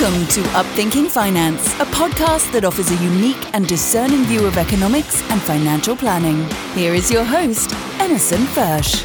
[0.00, 5.28] Welcome to Upthinking Finance, a podcast that offers a unique and discerning view of economics
[5.28, 6.48] and financial planning.
[6.72, 9.04] Here is your host, Emerson Fersch.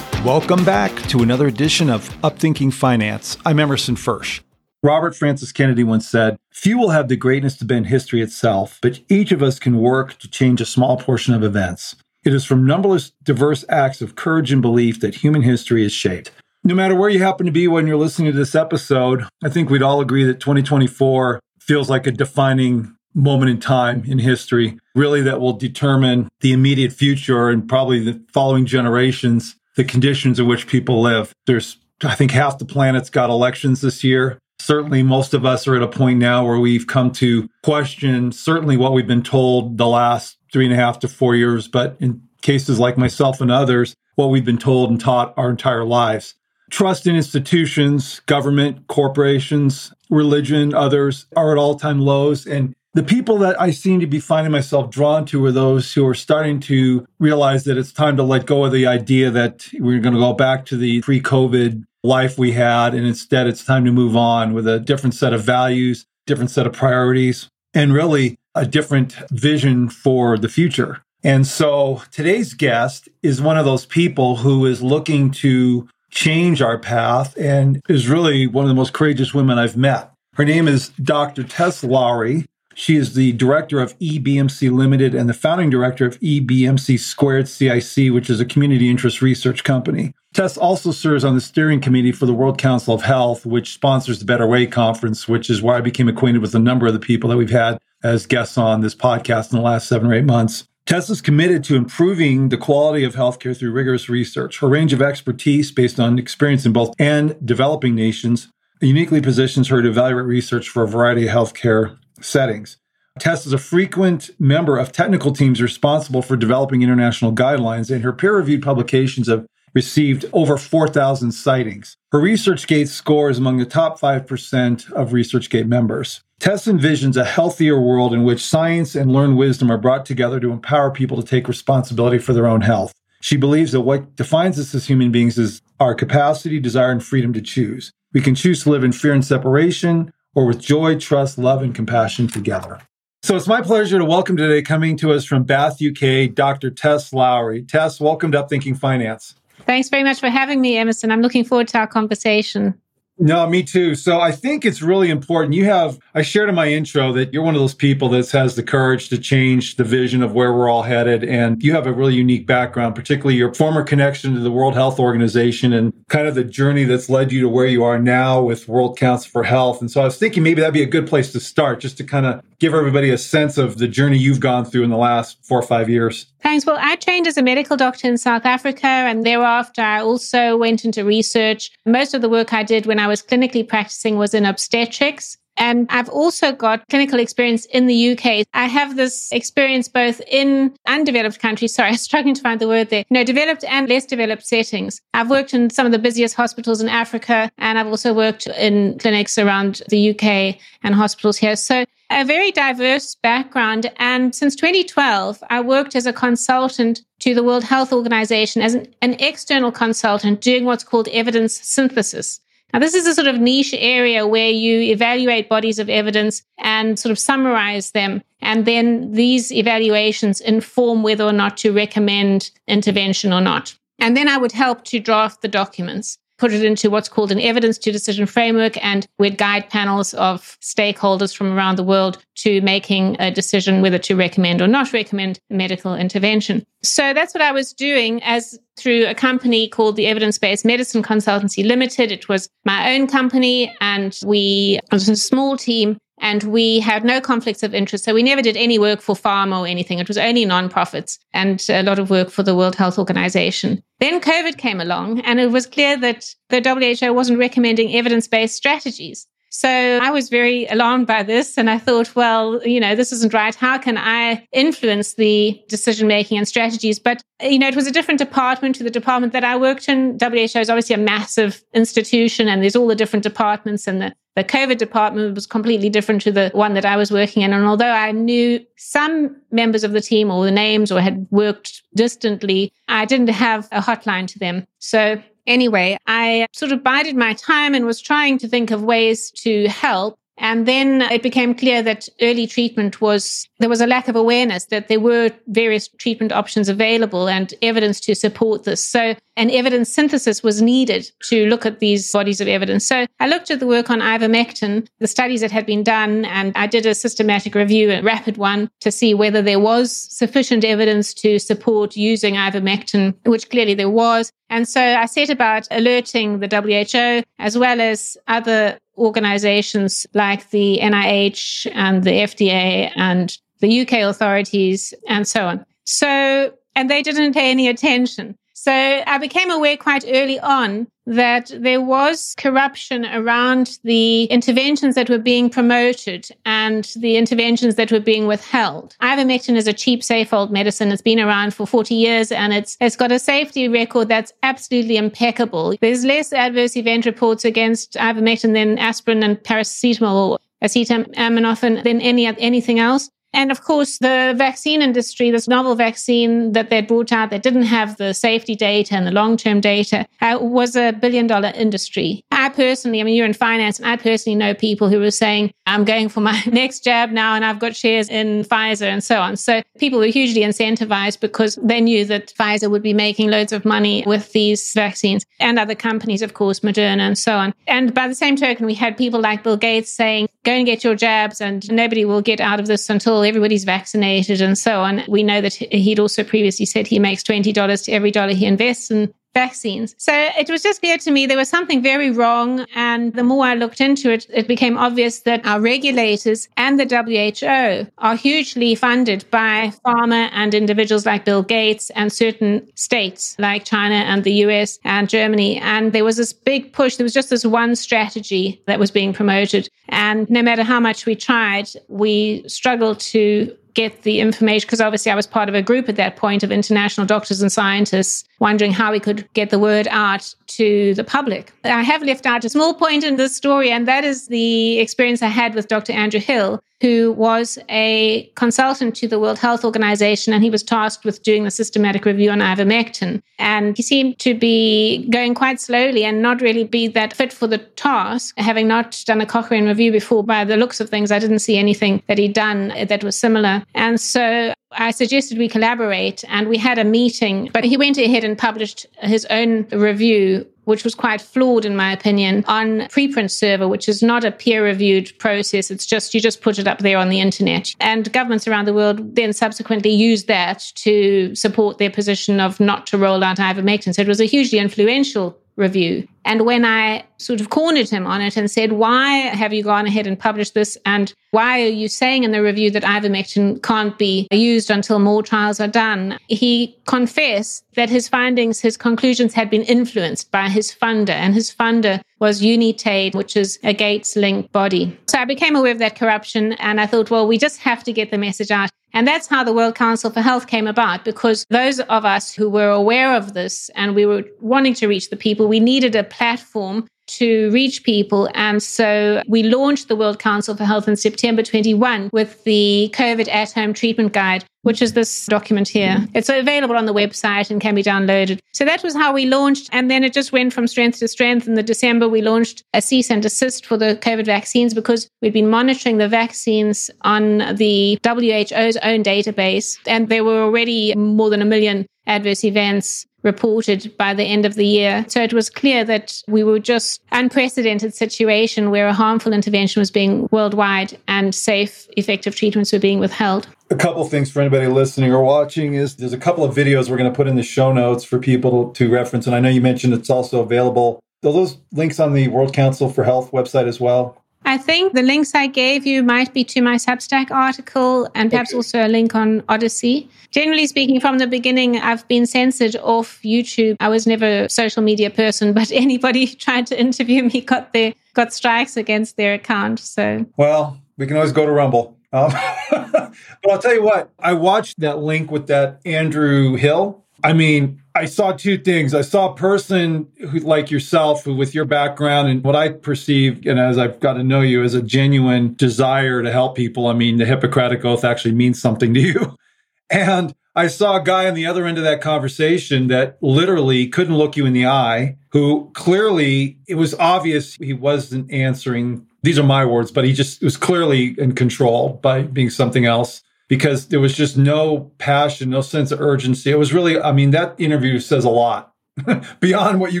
[0.24, 3.38] Welcome back to another edition of Upthinking Finance.
[3.44, 4.40] I'm Emerson Fersch.
[4.82, 9.00] Robert Francis Kennedy once said, Few will have the greatness to bend history itself, but
[9.10, 11.96] each of us can work to change a small portion of events.
[12.24, 16.30] It is from numberless diverse acts of courage and belief that human history is shaped.
[16.64, 19.68] No matter where you happen to be when you're listening to this episode, I think
[19.68, 25.20] we'd all agree that 2024 feels like a defining moment in time in history, really,
[25.22, 30.66] that will determine the immediate future and probably the following generations the conditions in which
[30.66, 31.32] people live.
[31.46, 34.38] There's, I think, half the planet's got elections this year.
[34.60, 38.76] Certainly, most of us are at a point now where we've come to question certainly
[38.76, 42.22] what we've been told the last three and a half to four years, but in
[42.42, 46.34] cases like myself and others, what we've been told and taught our entire lives.
[46.70, 52.46] Trust in institutions, government, corporations, religion, others are at all time lows.
[52.46, 56.06] And the people that I seem to be finding myself drawn to are those who
[56.06, 60.00] are starting to realize that it's time to let go of the idea that we're
[60.00, 62.94] going to go back to the pre COVID life we had.
[62.94, 66.66] And instead, it's time to move on with a different set of values, different set
[66.66, 71.02] of priorities, and really a different vision for the future.
[71.22, 76.78] And so today's guest is one of those people who is looking to change our
[76.78, 80.10] path and is really one of the most courageous women I've met.
[80.34, 81.44] Her name is Dr.
[81.44, 82.46] Tess Lawrie.
[82.80, 88.10] She is the director of EBMC Limited and the founding director of EBMC Squared CIC,
[88.10, 90.14] which is a community interest research company.
[90.32, 94.18] Tess also serves on the steering committee for the World Council of Health, which sponsors
[94.18, 97.00] the Better Way Conference, which is where I became acquainted with a number of the
[97.00, 100.24] people that we've had as guests on this podcast in the last seven or eight
[100.24, 100.66] months.
[100.86, 104.60] Tess is committed to improving the quality of healthcare through rigorous research.
[104.60, 108.48] Her range of expertise, based on experience in both and developing nations,
[108.80, 112.76] uniquely positions her to evaluate research for a variety of healthcare settings.
[113.20, 118.14] Tess is a frequent member of technical teams responsible for developing international guidelines, and her
[118.14, 119.44] peer reviewed publications have
[119.74, 121.96] received over 4,000 citings.
[122.12, 126.22] Her ResearchGate score is among the top 5% of ResearchGate members.
[126.38, 130.50] Tess envisions a healthier world in which science and learned wisdom are brought together to
[130.50, 132.94] empower people to take responsibility for their own health.
[133.20, 137.34] She believes that what defines us as human beings is our capacity, desire, and freedom
[137.34, 137.92] to choose.
[138.14, 141.74] We can choose to live in fear and separation, or with joy, trust, love, and
[141.74, 142.80] compassion together.
[143.22, 146.70] So it's my pleasure to welcome today, coming to us from Bath, UK, Dr.
[146.70, 147.62] Tess Lawrie.
[147.62, 149.34] Tess, welcome to Upthinking Finance.
[149.66, 151.12] Thanks very much for having me, Emerson.
[151.12, 152.80] I'm looking forward to our conversation.
[153.18, 153.94] No, me too.
[153.94, 155.52] So I think it's really important.
[155.52, 158.56] You have, I shared in my intro that you're one of those people that has
[158.56, 161.22] the courage to change the vision of where we're all headed.
[161.22, 164.98] And you have a really unique background, particularly your former connection to the World Health
[164.98, 168.66] Organization and kind of the journey that's led you to where you are now with
[168.66, 169.82] World Council for Health.
[169.82, 172.04] And so I was thinking maybe that'd be a good place to start, just to
[172.04, 175.44] kind of give everybody a sense of the journey you've gone through in the last
[175.44, 176.26] four or five years.
[176.42, 176.64] Thanks.
[176.64, 180.84] Well, I trained as a medical doctor in South Africa, and thereafter I also went
[180.84, 181.70] into research.
[181.86, 185.38] Most of the work I did when I was clinically practicing was in obstetrics.
[185.56, 188.46] And I've also got clinical experience in the UK.
[188.54, 191.74] I have this experience both in undeveloped countries.
[191.80, 193.04] Sorry, I'm struggling to find the word there.
[193.10, 195.00] No, developed and less developed settings.
[195.14, 198.98] I've worked in some of the busiest hospitals in Africa, and I've also worked in
[198.98, 201.56] clinics around the UK and hospitals here.
[201.56, 203.90] So a very diverse background.
[203.96, 208.92] And since 2012, I worked as a consultant to the World Health Organization as an,
[209.00, 212.40] an external consultant doing what's called evidence synthesis.
[212.72, 216.98] Now, this is a sort of niche area where you evaluate bodies of evidence and
[216.98, 218.22] sort of summarize them.
[218.40, 223.74] And then these evaluations inform whether or not to recommend intervention or not.
[223.98, 227.38] And then I would help to draft the documents put it into what's called an
[227.38, 232.62] evidence to decision framework, and we'd guide panels of stakeholders from around the world to
[232.62, 236.64] making a decision whether to recommend or not recommend medical intervention.
[236.82, 241.02] So that's what I was doing as through a company called the Evidence Based Medicine
[241.02, 242.10] Consultancy Limited.
[242.10, 247.04] It was my own company, and we it was a small team and we had
[247.04, 248.04] no conflicts of interest.
[248.04, 249.98] So we never did any work for pharma or anything.
[249.98, 253.82] It was only nonprofits and a lot of work for the World Health Organization.
[253.98, 258.54] Then COVID came along and it was clear that the WHO wasn't recommending evidence based
[258.54, 259.26] strategies.
[259.52, 261.58] So I was very alarmed by this.
[261.58, 263.54] And I thought, well, you know, this isn't right.
[263.54, 267.00] How can I influence the decision making and strategies?
[267.00, 270.18] But, you know, it was a different department to the department that I worked in.
[270.20, 274.44] WHO is obviously a massive institution and there's all the different departments and the The
[274.44, 277.52] COVID department was completely different to the one that I was working in.
[277.52, 281.82] And although I knew some members of the team or the names or had worked
[281.94, 284.66] distantly, I didn't have a hotline to them.
[284.78, 289.30] So anyway, I sort of bided my time and was trying to think of ways
[289.42, 290.16] to help.
[290.38, 294.64] And then it became clear that early treatment was, there was a lack of awareness
[294.66, 298.82] that there were various treatment options available and evidence to support this.
[298.82, 302.86] So an evidence synthesis was needed to look at these bodies of evidence.
[302.86, 306.52] So I looked at the work on ivermectin, the studies that had been done, and
[306.56, 311.14] I did a systematic review, a rapid one, to see whether there was sufficient evidence
[311.14, 314.30] to support using ivermectin, which clearly there was.
[314.50, 320.80] And so I set about alerting the WHO as well as other organizations like the
[320.82, 325.64] NIH and the FDA and the UK authorities and so on.
[325.86, 328.36] So, and they didn't pay any attention.
[328.62, 335.08] So I became aware quite early on that there was corruption around the interventions that
[335.08, 338.96] were being promoted and the interventions that were being withheld.
[339.00, 340.92] Ivermectin is a cheap, safe old medicine.
[340.92, 344.98] It's been around for 40 years and it's, it's got a safety record that's absolutely
[344.98, 345.74] impeccable.
[345.80, 352.26] There's less adverse event reports against ivermectin than aspirin and paracetamol or acetaminophen than any
[352.26, 353.08] anything else.
[353.32, 357.62] And of course, the vaccine industry, this novel vaccine that they brought out that didn't
[357.62, 362.24] have the safety data and the long term data, uh, was a billion dollar industry.
[362.32, 365.52] I personally, I mean, you're in finance, and I personally know people who were saying,
[365.66, 369.20] I'm going for my next jab now, and I've got shares in Pfizer and so
[369.20, 369.36] on.
[369.36, 373.64] So people were hugely incentivized because they knew that Pfizer would be making loads of
[373.64, 377.54] money with these vaccines and other companies, of course, Moderna and so on.
[377.66, 380.82] And by the same token, we had people like Bill Gates saying, go and get
[380.82, 385.02] your jabs, and nobody will get out of this until everybody's vaccinated and so on.
[385.08, 388.90] We know that he'd also previously said he makes $20 to every dollar he invests
[388.90, 389.94] in vaccines.
[389.98, 392.66] So it was just clear to me there was something very wrong.
[392.74, 396.86] And the more I looked into it, it became obvious that our regulators and the
[396.86, 403.64] WHO are hugely funded by pharma and individuals like Bill Gates and certain states like
[403.64, 405.58] China and the US and Germany.
[405.58, 406.96] And there was this big push.
[406.96, 409.68] There was just this one strategy that was being promoted.
[409.88, 415.12] And no matter how much we tried, we struggled to get the information because obviously
[415.12, 418.72] I was part of a group at that point of international doctors and scientists wondering
[418.72, 421.52] how we could get the word out to the public.
[421.64, 425.22] I have left out a small point in this story, and that is the experience
[425.22, 425.92] I had with Dr.
[425.92, 431.04] Andrew Hill, who was a consultant to the World Health Organization, and he was tasked
[431.04, 433.22] with doing the systematic review on ivermectin.
[433.38, 437.46] And he seemed to be going quite slowly and not really be that fit for
[437.46, 438.34] the task.
[438.38, 441.58] Having not done a Cochrane review before, by the looks of things, I didn't see
[441.58, 443.62] anything that he'd done that was similar.
[443.74, 448.24] And so I suggested we collaborate and we had a meeting, but he went ahead
[448.24, 453.68] and published his own review, which was quite flawed in my opinion, on preprint server,
[453.68, 455.70] which is not a peer reviewed process.
[455.70, 457.74] It's just, you just put it up there on the internet.
[457.80, 462.86] And governments around the world then subsequently used that to support their position of not
[462.86, 463.94] to roll out ivermectin.
[463.94, 466.06] So it was a hugely influential review.
[466.24, 469.86] And when I sort of cornered him on it and said, Why have you gone
[469.86, 470.76] ahead and published this?
[470.84, 475.22] And why are you saying in the review that ivermectin can't be used until more
[475.22, 476.18] trials are done?
[476.28, 481.54] He confessed that his findings, his conclusions had been influenced by his funder, and his
[481.54, 484.96] funder was Unitaid, which is a Gates linked body.
[485.08, 487.92] So I became aware of that corruption and I thought, well, we just have to
[487.92, 488.70] get the message out.
[488.92, 492.50] And that's how the World Council for Health came about, because those of us who
[492.50, 496.04] were aware of this and we were wanting to reach the people, we needed a
[496.04, 498.28] platform to reach people.
[498.34, 503.28] And so we launched the World Council for Health in September 21 with the COVID
[503.28, 505.96] at home treatment guide, which is this document here.
[505.96, 506.16] Mm-hmm.
[506.16, 508.38] It's available on the website and can be downloaded.
[508.52, 509.68] So that was how we launched.
[509.72, 511.48] And then it just went from strength to strength.
[511.48, 515.32] In the December, we launched a cease and desist for the COVID vaccines because we'd
[515.32, 519.78] been monitoring the vaccines on the WHO's own database.
[519.86, 524.54] And there were already more than a million adverse events reported by the end of
[524.54, 525.04] the year.
[525.08, 529.90] So it was clear that we were just unprecedented situation where a harmful intervention was
[529.90, 533.48] being worldwide and safe, effective treatments were being withheld.
[533.70, 536.96] A couple things for anybody listening or watching is there's a couple of videos we're
[536.96, 539.26] going to put in the show notes for people to reference.
[539.26, 541.00] And I know you mentioned it's also available.
[541.24, 544.20] Are those links on the World Council for Health website as well?
[544.44, 548.50] I think the links I gave you might be to my Substack article and perhaps
[548.50, 548.56] okay.
[548.56, 550.08] also a link on Odysee.
[550.30, 553.76] Generally speaking, from the beginning, I've been censored off YouTube.
[553.80, 557.94] I was never a social media person, but anybody tried to interview me got their
[558.14, 559.78] got strikes against their account.
[559.78, 561.96] So well, we can always go to Rumble.
[562.12, 562.32] Um,
[562.70, 563.12] but
[563.48, 568.04] I'll tell you what, I watched that link with that Andrew Hill I mean, I
[568.04, 568.94] saw two things.
[568.94, 573.46] I saw a person who, like yourself, who, with your background and what I perceive,
[573.46, 576.86] and as I've got to know you, as a genuine desire to help people.
[576.86, 579.36] I mean, the Hippocratic Oath actually means something to you.
[579.92, 584.16] And I saw a guy on the other end of that conversation that literally couldn't
[584.16, 589.04] look you in the eye, who clearly it was obvious he wasn't answering.
[589.24, 593.20] These are my words, but he just was clearly in control by being something else
[593.50, 596.50] because there was just no passion, no sense of urgency.
[596.52, 598.72] It was really, I mean, that interview says a lot
[599.40, 600.00] beyond what you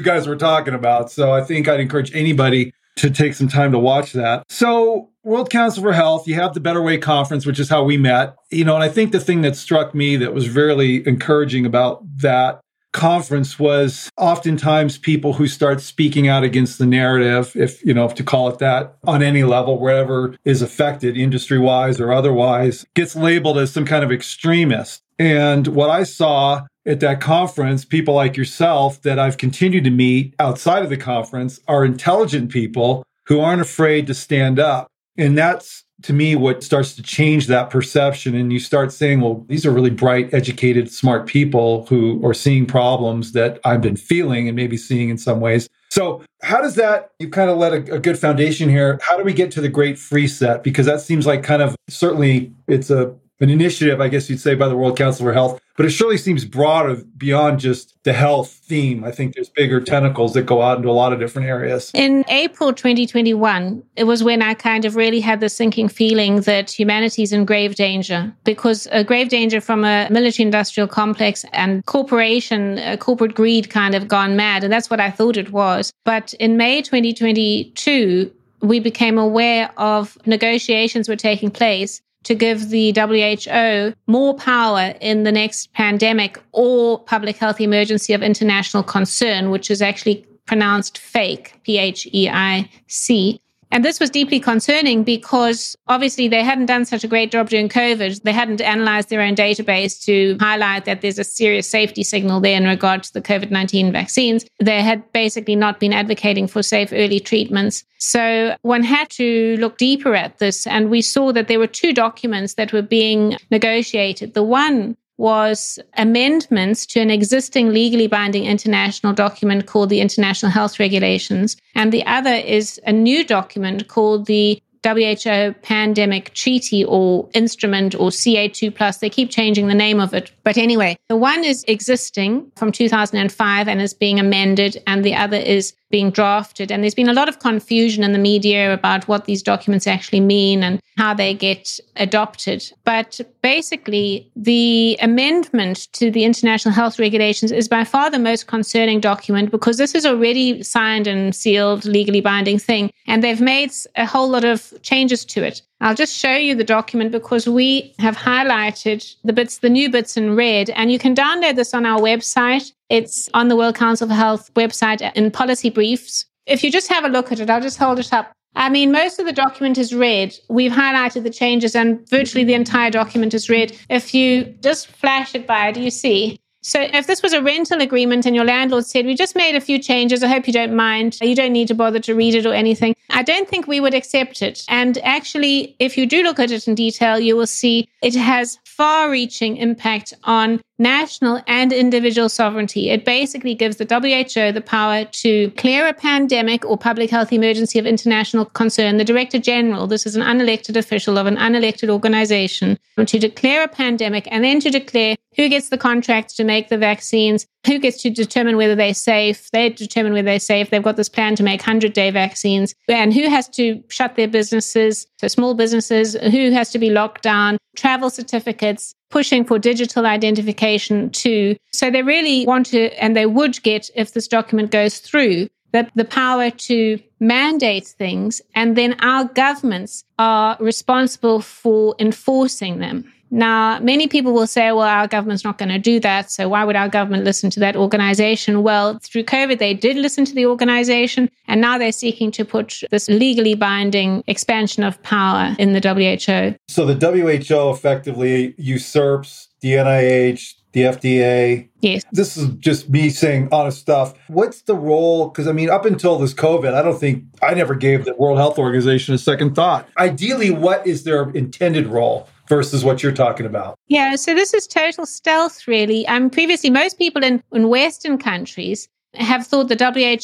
[0.00, 1.10] guys were talking about.
[1.10, 4.44] So I think I'd encourage anybody to take some time to watch that.
[4.48, 7.98] So, World Council for Health, you have the Better Way Conference, which is how we
[7.98, 8.36] met.
[8.50, 12.02] You know, and I think the thing that struck me that was really encouraging about
[12.18, 12.60] that
[12.92, 18.22] conference was oftentimes people who start speaking out against the narrative, if, you know, to
[18.22, 23.58] call it that, on any level, wherever is affected, industry wise or otherwise, gets labeled
[23.58, 25.02] as some kind of extremist.
[25.18, 30.34] And what I saw at that conference, people like yourself that I've continued to meet
[30.38, 34.88] outside of the conference are intelligent people who aren't afraid to stand up.
[35.16, 38.34] And that's to me what starts to change that perception.
[38.34, 42.66] And you start saying, well, these are really bright, educated, smart people who are seeing
[42.66, 45.68] problems that I've been feeling and maybe seeing in some ways.
[45.90, 48.98] So, how does that, you've kind of let a, a, good foundation here.
[49.02, 50.62] How do we get to the Great FreeSet?
[50.62, 54.54] Because that seems like kind of certainly it's a an initiative, I guess you'd say,
[54.54, 58.50] by the World Council for Health, but it surely seems broader beyond just the health
[58.50, 59.02] theme.
[59.02, 61.90] I think there's bigger tentacles that go out into a lot of different areas.
[61.94, 66.70] In April 2021, it was when I kind of really had the sinking feeling that
[66.70, 72.78] humanity's in grave danger because a grave danger from a military industrial complex and corporation,
[72.98, 74.64] corporate greed kind of gone mad.
[74.64, 75.90] And that's what I thought it was.
[76.04, 78.30] But in May 2022,
[78.60, 85.22] we became aware of negotiations were taking place to give the WHO more power in
[85.22, 91.54] the next pandemic or public health emergency of international concern, which is actually pronounced fake,
[91.64, 93.40] P H E I C.
[93.72, 97.68] And this was deeply concerning because obviously they hadn't done such a great job during
[97.68, 98.22] COVID.
[98.22, 102.56] They hadn't analyzed their own database to highlight that there's a serious safety signal there
[102.56, 104.44] in regard to the COVID 19 vaccines.
[104.58, 107.84] They had basically not been advocating for safe early treatments.
[107.98, 110.66] So one had to look deeper at this.
[110.66, 114.34] And we saw that there were two documents that were being negotiated.
[114.34, 120.80] The one was amendments to an existing legally binding international document called the International Health
[120.80, 121.58] Regulations.
[121.74, 128.08] And the other is a new document called the WHO pandemic treaty or instrument or
[128.08, 128.96] CA2 plus.
[128.96, 130.32] They keep changing the name of it.
[130.42, 135.36] But anyway, the one is existing from 2005 and is being amended, and the other
[135.36, 136.70] is being drafted.
[136.70, 140.20] And there's been a lot of confusion in the media about what these documents actually
[140.20, 142.70] mean and how they get adopted.
[142.84, 149.00] But basically, the amendment to the international health regulations is by far the most concerning
[149.00, 152.90] document because this is already signed and sealed, legally binding thing.
[153.06, 155.62] And they've made a whole lot of changes to it.
[155.80, 160.16] I'll just show you the document because we have highlighted the bits, the new bits
[160.16, 162.72] in red, and you can download this on our website.
[162.90, 166.26] It's on the World Council for Health website in policy briefs.
[166.46, 168.32] If you just have a look at it, I'll just hold it up.
[168.56, 170.36] I mean, most of the document is red.
[170.48, 173.78] We've highlighted the changes and virtually the entire document is red.
[173.88, 176.40] If you just flash it by, do you see?
[176.62, 179.62] So if this was a rental agreement and your landlord said, we just made a
[179.62, 181.18] few changes, I hope you don't mind.
[181.22, 182.94] You don't need to bother to read it or anything.
[183.08, 184.64] I don't think we would accept it.
[184.68, 188.58] And actually, if you do look at it in detail, you will see it has
[188.80, 192.88] far reaching impact on national and individual sovereignty.
[192.88, 197.78] It basically gives the WHO the power to clear a pandemic or public health emergency
[197.78, 198.96] of international concern.
[198.96, 203.68] The Director General, this is an unelected official of an unelected organization, to declare a
[203.68, 208.02] pandemic and then to declare who gets the contracts to make the vaccines, who gets
[208.02, 209.50] to determine whether they're safe.
[209.52, 210.70] They determine whether they're safe.
[210.70, 212.74] They've got this plan to make 100 day vaccines.
[212.88, 217.22] And who has to shut their businesses, so small businesses, who has to be locked
[217.22, 221.56] down, travel certificates, pushing for digital identification too.
[221.72, 225.90] So they really want to, and they would get if this document goes through, that
[225.94, 233.12] the power to mandate things, and then our governments are responsible for enforcing them.
[233.30, 236.30] Now, many people will say, well, our government's not going to do that.
[236.30, 238.62] So why would our government listen to that organization?
[238.62, 241.30] Well, through COVID, they did listen to the organization.
[241.46, 246.56] And now they're seeking to put this legally binding expansion of power in the WHO.
[246.68, 251.68] So the WHO effectively usurps the NIH, the FDA.
[251.80, 252.04] Yes.
[252.12, 254.14] This is just me saying honest stuff.
[254.28, 255.28] What's the role?
[255.28, 258.38] Because I mean, up until this COVID, I don't think I never gave the World
[258.38, 259.88] Health Organization a second thought.
[259.98, 262.28] Ideally, what is their intended role?
[262.50, 263.78] Versus what you're talking about.
[263.86, 266.06] Yeah, so this is total stealth, really.
[266.08, 269.76] Um, previously, most people in, in Western countries have thought the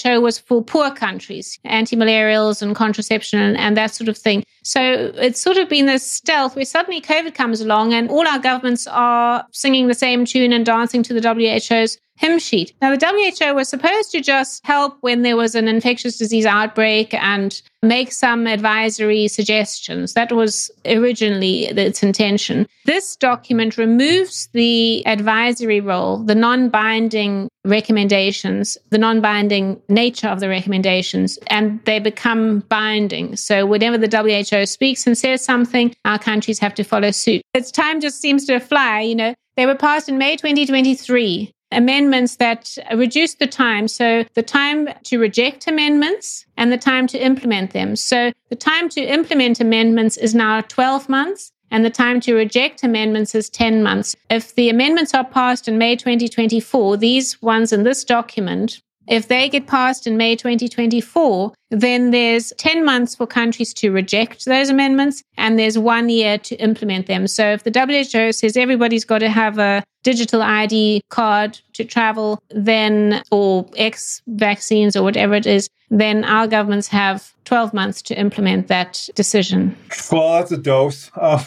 [0.04, 4.45] WHO was for poor countries, anti-malarials and contraception and, and, that sort of thing.
[4.62, 8.38] So it's sort of been this stealth where suddenly COVID comes along and all our
[8.38, 12.73] governments are singing the same tune and dancing to the WHO's hymn sheet.
[12.80, 17.14] Now, the WHO was supposed to just help when there was an infectious disease outbreak
[17.14, 20.14] and make some advisory suggestions.
[20.14, 22.66] That was originally its intention.
[22.85, 30.40] This document removes the advisory role, the non binding recommendations, the non binding nature of
[30.40, 33.37] the recommendations, and they become binding.
[33.37, 37.42] So, whenever the WHO speaks and says something, our countries have to follow suit.
[37.54, 39.00] Its time just seems to fly.
[39.00, 43.88] You know, they were passed in May 2023 amendments that reduce the time.
[43.88, 47.96] So the time to reject amendments and the time to implement them.
[47.96, 52.85] So the time to implement amendments is now 12 months and the time to reject
[52.85, 54.14] amendments is 10 months.
[54.30, 59.49] If the amendments are passed in May 2024, these ones in this document if they
[59.49, 65.23] get passed in May 2024, then there's 10 months for countries to reject those amendments
[65.37, 67.27] and there's one year to implement them.
[67.27, 72.41] So if the WHO says everybody's got to have a digital ID card to travel,
[72.51, 78.19] then, or X vaccines or whatever it is, then our governments have 12 months to
[78.19, 79.77] implement that decision.
[80.11, 81.11] Well, that's a dose.
[81.15, 81.43] Uh-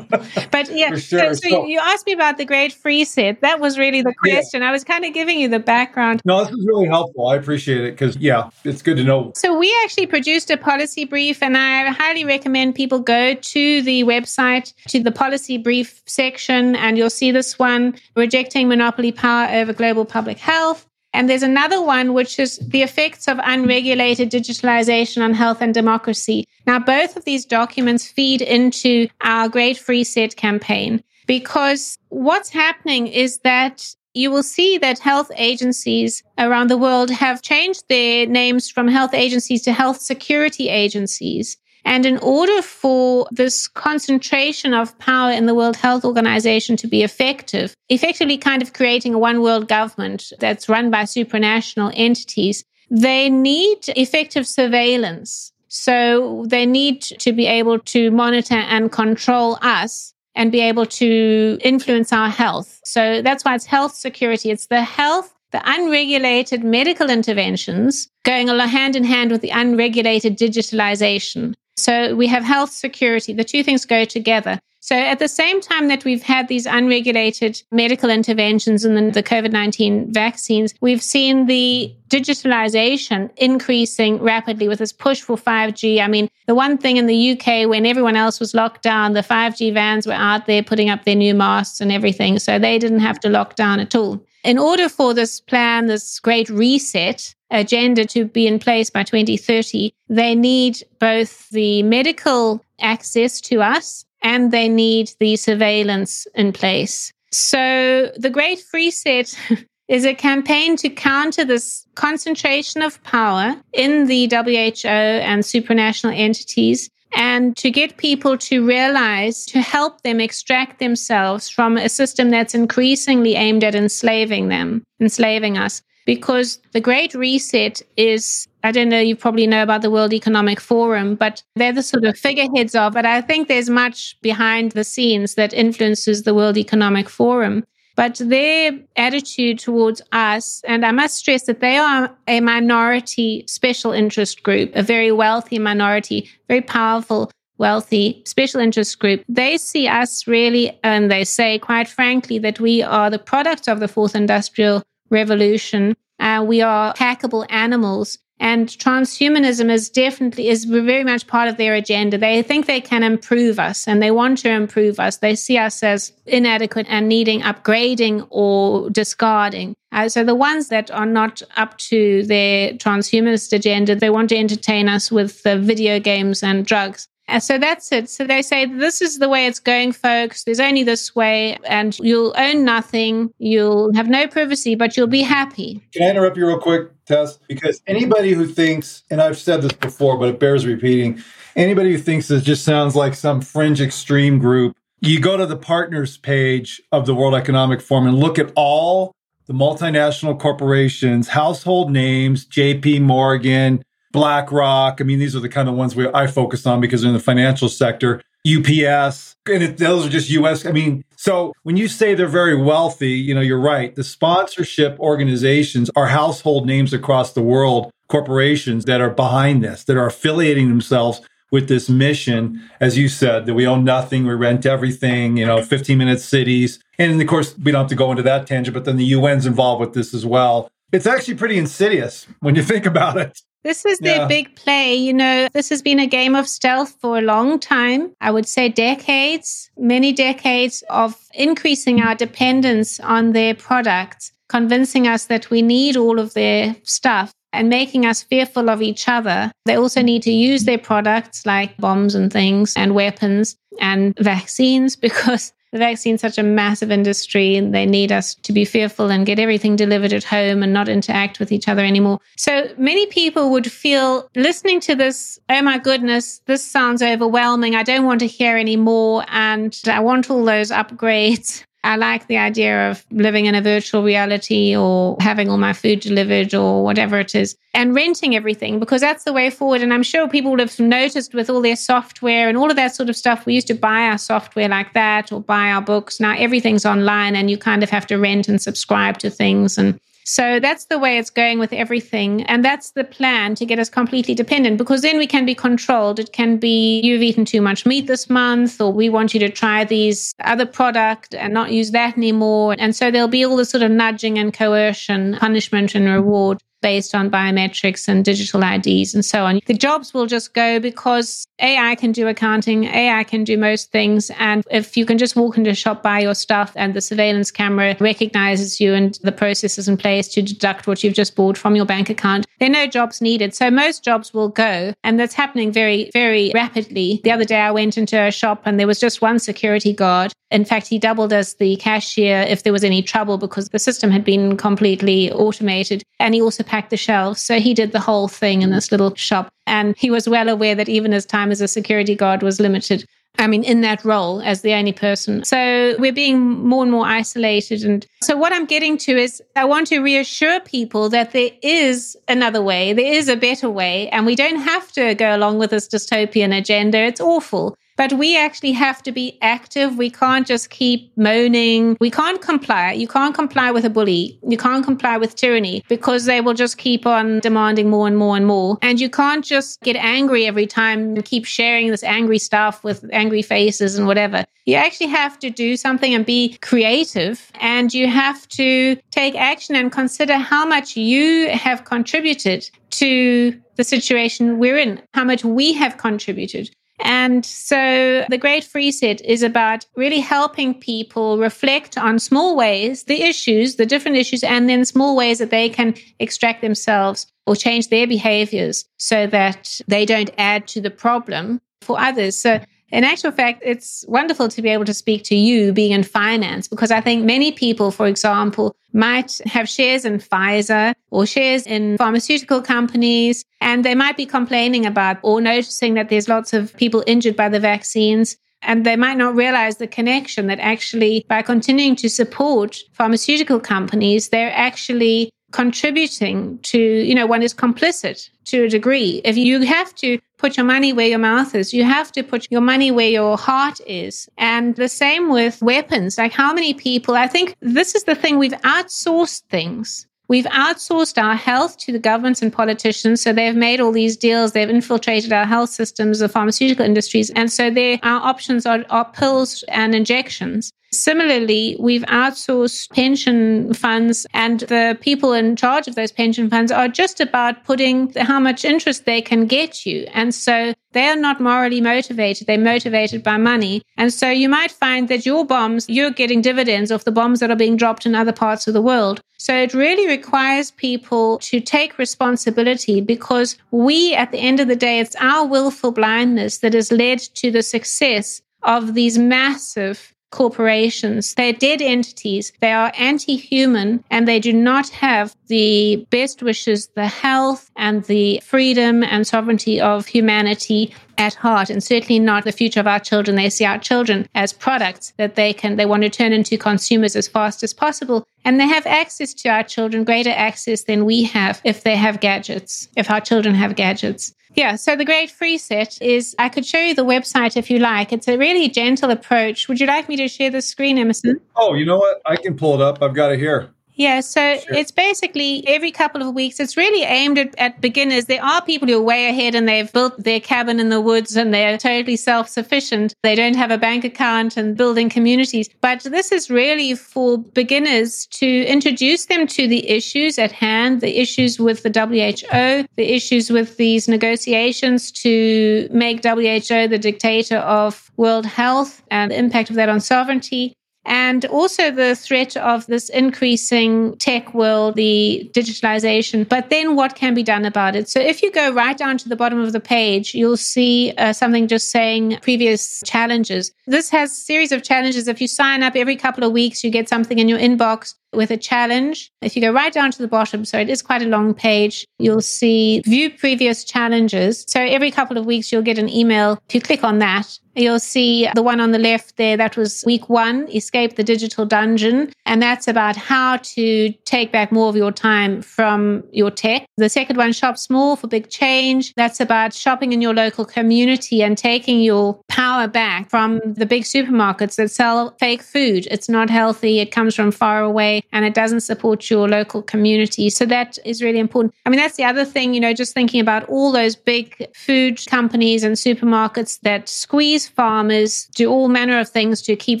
[0.50, 0.98] but yeah, sure.
[0.98, 3.40] so, so, so, you asked me about the Great FreeSet.
[3.40, 4.62] That was really the question.
[4.62, 4.68] Yeah.
[4.68, 6.22] I was kind of giving you the background.
[6.24, 7.28] No, this is really helpful.
[7.28, 9.32] I appreciate it because, yeah, it's good to know.
[9.34, 14.04] So we actually produced a policy brief, and I highly recommend people go to the
[14.04, 19.72] website, to the policy brief section, and you'll see this one rejecting monopoly power over
[19.72, 20.86] global public health.
[21.16, 26.46] And there's another one, which is the effects of unregulated digitalization on health and democracy.
[26.66, 33.38] Now, both of these documents feed into our Great FreeSet campaign because what's happening is
[33.38, 38.86] that you will see that health agencies around the world have changed their names from
[38.86, 41.56] health agencies to health security agencies.
[41.86, 47.04] And in order for this concentration of power in the World Health Organization to be
[47.04, 53.30] effective, effectively kind of creating a one world government that's run by supranational entities, they
[53.30, 55.52] need effective surveillance.
[55.68, 61.58] So they need to be able to monitor and control us and be able to
[61.62, 62.80] influence our health.
[62.84, 64.50] So that's why it's health security.
[64.50, 71.54] It's the health the unregulated medical interventions going hand in hand with the unregulated digitalization.
[71.76, 73.32] So we have health security.
[73.32, 74.58] The two things go together.
[74.86, 79.22] So at the same time that we've had these unregulated medical interventions and then the
[79.22, 86.00] COVID 19 vaccines, we've seen the digitalization increasing rapidly with this push for 5G.
[86.00, 89.22] I mean, the one thing in the UK when everyone else was locked down, the
[89.22, 92.38] 5G vans were out there putting up their new masts and everything.
[92.38, 94.24] So they didn't have to lock down at all.
[94.46, 99.92] In order for this plan, this great reset, agenda to be in place by 2030,
[100.08, 107.12] they need both the medical access to us and they need the surveillance in place.
[107.32, 109.36] So the Great FreeSet
[109.88, 116.88] is a campaign to counter this concentration of power in the WHO and supranational entities
[117.14, 122.54] and to get people to realize, to help them extract themselves from a system that's
[122.54, 129.00] increasingly aimed at enslaving them, enslaving us because the Great Reset is, I don't know,
[129.00, 132.96] you probably know about the World Economic Forum, but they're the sort of figureheads of
[132.96, 133.04] it.
[133.04, 137.64] I think there's much behind the scenes that influences the World Economic Forum.
[137.96, 143.92] But their attitude towards us, and I must stress that they are a minority special
[143.92, 150.26] interest group, a very wealthy minority, very powerful wealthy special interest group, they see us
[150.26, 154.82] really, and they say quite frankly, that we are the product of the fourth industrial
[155.10, 155.94] revolution.
[156.18, 158.18] Uh, we are hackable animals.
[158.38, 162.18] And transhumanism is definitely is very much part of their agenda.
[162.18, 165.18] They think they can improve us and they want to improve us.
[165.18, 169.74] They see us as inadequate and needing upgrading or discarding.
[169.92, 174.36] Uh, so the ones that are not up to their transhumanist agenda, they want to
[174.36, 177.08] entertain us with uh, video games and drugs.
[177.40, 178.08] So that's it.
[178.08, 180.44] So they say, this is the way it's going, folks.
[180.44, 183.32] There's only this way, and you'll own nothing.
[183.38, 185.82] You'll have no privacy, but you'll be happy.
[185.92, 187.38] Can I interrupt you real quick, Tess?
[187.48, 191.22] Because anybody who thinks, and I've said this before, but it bears repeating,
[191.56, 195.56] anybody who thinks this just sounds like some fringe extreme group, you go to the
[195.56, 199.12] partners page of the World Economic Forum and look at all
[199.46, 203.82] the multinational corporations, household names, JP Morgan,
[204.16, 205.00] BlackRock.
[205.00, 207.14] I mean, these are the kind of ones we, I focus on because they're in
[207.14, 208.22] the financial sector.
[208.46, 210.64] UPS, and it, those are just US.
[210.64, 213.94] I mean, so when you say they're very wealthy, you know, you're right.
[213.94, 219.96] The sponsorship organizations are household names across the world, corporations that are behind this, that
[219.96, 224.64] are affiliating themselves with this mission, as you said, that we own nothing, we rent
[224.64, 226.78] everything, you know, 15 minute cities.
[226.98, 229.44] And of course, we don't have to go into that tangent, but then the UN's
[229.44, 230.70] involved with this as well.
[230.92, 233.40] It's actually pretty insidious when you think about it.
[233.64, 234.28] This is their yeah.
[234.28, 234.94] big play.
[234.94, 238.14] You know, this has been a game of stealth for a long time.
[238.20, 245.24] I would say decades, many decades of increasing our dependence on their products, convincing us
[245.24, 249.50] that we need all of their stuff and making us fearful of each other.
[249.64, 254.94] They also need to use their products like bombs and things and weapons and vaccines
[255.06, 259.26] because the vaccine's such a massive industry and they need us to be fearful and
[259.26, 262.18] get everything delivered at home and not interact with each other anymore.
[262.36, 267.74] So many people would feel listening to this, oh my goodness, this sounds overwhelming.
[267.74, 269.24] I don't want to hear anymore.
[269.28, 271.64] And I want all those upgrades.
[271.86, 276.00] I like the idea of living in a virtual reality or having all my food
[276.00, 279.82] delivered or whatever it is and renting everything because that's the way forward.
[279.82, 282.96] And I'm sure people would have noticed with all their software and all of that
[282.96, 283.46] sort of stuff.
[283.46, 286.18] We used to buy our software like that or buy our books.
[286.18, 289.78] Now everything's online and you kind of have to rent and subscribe to things.
[289.78, 292.42] And so that's the way it's going with everything.
[292.46, 296.18] And that's the plan to get us completely dependent because then we can be controlled.
[296.18, 299.48] It can be you've eaten too much meat this month, or we want you to
[299.48, 302.74] try these other product and not use that anymore.
[302.76, 307.16] And so there'll be all this sort of nudging and coercion, punishment and reward based
[307.16, 309.58] on biometrics and digital IDs and so on.
[309.66, 314.30] The jobs will just go because AI can do accounting, AI can do most things.
[314.38, 317.50] And if you can just walk into a shop, buy your stuff, and the surveillance
[317.50, 321.58] camera recognizes you and the process is in place to deduct what you've just bought
[321.58, 323.52] from your bank account, there are no jobs needed.
[323.52, 324.94] So most jobs will go.
[325.02, 327.20] And that's happening very, very rapidly.
[327.24, 330.32] The other day I went into a shop and there was just one security guard.
[330.50, 334.10] In fact, he doubled as the cashier if there was any trouble because the system
[334.10, 336.04] had been completely automated.
[336.20, 337.40] And he also packed the shelves.
[337.40, 339.48] So he did the whole thing in this little shop.
[339.66, 343.06] And he was well aware that even his time as a security guard was limited.
[343.38, 345.42] I mean, in that role as the only person.
[345.44, 347.82] So we're being more and more isolated.
[347.82, 352.16] And so, what I'm getting to is I want to reassure people that there is
[352.28, 355.70] another way, there is a better way, and we don't have to go along with
[355.70, 356.98] this dystopian agenda.
[356.98, 357.76] It's awful.
[357.96, 359.96] But we actually have to be active.
[359.96, 361.96] We can't just keep moaning.
[362.00, 362.92] We can't comply.
[362.92, 364.38] You can't comply with a bully.
[364.46, 368.36] You can't comply with tyranny because they will just keep on demanding more and more
[368.36, 368.78] and more.
[368.82, 373.04] And you can't just get angry every time and keep sharing this angry stuff with
[373.12, 374.44] angry faces and whatever.
[374.66, 379.76] You actually have to do something and be creative and you have to take action
[379.76, 385.72] and consider how much you have contributed to the situation we're in, how much we
[385.74, 386.74] have contributed.
[387.00, 393.22] And so the Great FreeSet is about really helping people reflect on small ways, the
[393.22, 397.88] issues, the different issues, and then small ways that they can extract themselves or change
[397.88, 402.36] their behaviors so that they don't add to the problem for others.
[402.36, 402.60] So
[402.92, 406.68] in actual fact, it's wonderful to be able to speak to you being in finance
[406.68, 411.98] because I think many people, for example, might have shares in Pfizer or shares in
[411.98, 417.02] pharmaceutical companies, and they might be complaining about or noticing that there's lots of people
[417.06, 418.36] injured by the vaccines.
[418.62, 424.30] And they might not realize the connection that actually, by continuing to support pharmaceutical companies,
[424.30, 429.20] they're actually contributing to, you know, one is complicit to a degree.
[429.24, 432.46] If you have to put your money where your mouth is, you have to put
[432.50, 434.28] your money where your heart is.
[434.38, 436.18] And the same with weapons.
[436.18, 440.06] Like how many people, I think this is the thing, we've outsourced things.
[440.28, 443.20] We've outsourced our health to the governments and politicians.
[443.22, 444.52] So they've made all these deals.
[444.52, 447.30] They've infiltrated our health systems, the pharmaceutical industries.
[447.30, 447.66] And so
[448.02, 450.72] our options are, are pills and injections.
[450.96, 456.88] Similarly, we've outsourced pension funds, and the people in charge of those pension funds are
[456.88, 460.06] just about putting how much interest they can get you.
[460.12, 462.46] And so they are not morally motivated.
[462.46, 463.82] They're motivated by money.
[463.98, 467.50] And so you might find that your bombs, you're getting dividends off the bombs that
[467.50, 469.20] are being dropped in other parts of the world.
[469.38, 474.76] So it really requires people to take responsibility because we, at the end of the
[474.76, 481.34] day, it's our willful blindness that has led to the success of these massive corporations.
[481.34, 482.52] They're dead entities.
[482.60, 488.04] They are anti human and they do not have the best wishes, the health and
[488.04, 493.00] the freedom and sovereignty of humanity at heart and certainly not the future of our
[493.00, 493.36] children.
[493.36, 497.16] They see our children as products that they can, they want to turn into consumers
[497.16, 498.26] as fast as possible.
[498.44, 502.20] And they have access to our children, greater access than we have if they have
[502.20, 504.34] gadgets, if our children have gadgets.
[504.56, 508.10] Yeah, so the Great FreeSet is, I could show you the website if you like.
[508.10, 509.68] It's a really gentle approach.
[509.68, 511.38] Would you like me to share the screen, Emerson?
[511.56, 512.22] Oh, you know what?
[512.24, 513.02] I can pull it up.
[513.02, 513.68] I've got it here.
[513.96, 514.74] Yeah, so sure.
[514.74, 516.60] it's basically every couple of weeks.
[516.60, 518.26] It's really aimed at, at, beginners.
[518.26, 521.34] There are people who are way ahead and they've built their cabin in the woods
[521.34, 523.14] and they're totally self sufficient.
[523.22, 525.70] They don't have a bank account and building communities.
[525.80, 531.18] But this is really for beginners to introduce them to the issues at hand, the
[531.18, 538.10] issues with the WHO, the issues with these negotiations to make WHO the dictator of
[538.18, 540.74] world health and the impact of that on sovereignty
[541.06, 547.32] and also the threat of this increasing tech world, the digitalization, but then what can
[547.32, 548.08] be done about it.
[548.08, 551.32] So if you go right down to the bottom of the page, you'll see uh,
[551.32, 553.72] something just saying previous challenges.
[553.86, 555.28] This has a series of challenges.
[555.28, 558.50] If you sign up every couple of weeks, you get something in your inbox with
[558.50, 559.30] a challenge.
[559.42, 562.06] If you go right down to the bottom, so it is quite a long page,
[562.18, 564.64] you'll see view previous challenges.
[564.68, 566.58] So every couple of weeks, you'll get an email.
[566.68, 569.56] If you click on that, You'll see the one on the left there.
[569.56, 572.32] That was week one, Escape the Digital Dungeon.
[572.46, 576.86] And that's about how to take back more of your time from your tech.
[576.96, 579.12] The second one, Shop Small for Big Change.
[579.14, 584.04] That's about shopping in your local community and taking your power back from the big
[584.04, 586.08] supermarkets that sell fake food.
[586.10, 587.00] It's not healthy.
[587.00, 590.50] It comes from far away and it doesn't support your local community.
[590.50, 591.74] So that is really important.
[591.84, 595.24] I mean, that's the other thing, you know, just thinking about all those big food
[595.26, 600.00] companies and supermarkets that squeeze farmers, do all manner of things to keep